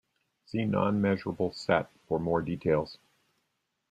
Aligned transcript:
See 0.47 0.65
non-measurable 0.65 1.53
set 1.53 1.91
for 2.07 2.17
more 2.17 2.41
details. 2.41 2.97